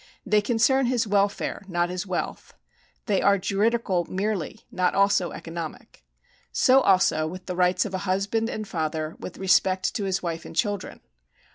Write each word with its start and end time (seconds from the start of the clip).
They 0.25 0.41
concern 0.41 0.87
his 0.87 1.05
welfare, 1.05 1.61
not 1.67 1.91
his 1.91 2.07
wealth; 2.07 2.55
they 3.05 3.21
are 3.21 3.37
juridical 3.37 4.03
merely, 4.09 4.61
not 4.71 4.95
also 4.95 5.29
economic. 5.31 6.03
So 6.51 6.79
also 6.81 7.27
with 7.27 7.45
the 7.45 7.55
rights 7.55 7.85
of 7.85 7.93
a 7.93 7.99
husband 8.09 8.49
and 8.49 8.67
father 8.67 9.15
with 9.19 9.37
respect 9.37 9.93
to 9.93 10.05
his 10.05 10.23
wife 10.23 10.43
and 10.43 10.55
children. 10.55 11.01